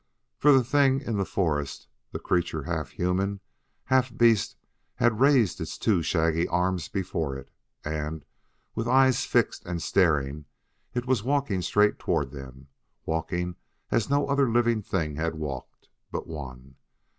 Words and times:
For 0.39 0.51
the 0.51 0.63
thing 0.63 0.99
in 1.01 1.17
the 1.19 1.25
forest, 1.27 1.87
the 2.11 2.17
creature 2.17 2.63
half 2.63 2.89
human, 2.89 3.39
half 3.83 4.11
beast, 4.17 4.55
had 4.95 5.19
raised 5.19 5.61
its 5.61 5.77
two 5.77 6.01
shaggy 6.01 6.47
arms 6.47 6.87
before 6.89 7.37
it; 7.37 7.51
and, 7.85 8.25
with 8.73 8.87
eyes 8.87 9.25
fixed 9.25 9.63
and 9.63 9.79
staring, 9.79 10.45
it 10.95 11.05
was 11.05 11.21
walking 11.23 11.61
straight 11.61 11.99
toward 11.99 12.31
them, 12.31 12.65
walking 13.05 13.57
as 13.91 14.09
no 14.09 14.25
other 14.27 14.49
living 14.49 14.81
thing 14.81 15.17
had 15.17 15.35
walked, 15.35 15.87
but 16.11 16.25
one. 16.25 16.77